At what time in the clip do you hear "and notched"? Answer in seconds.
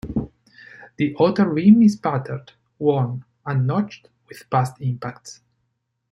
3.45-4.09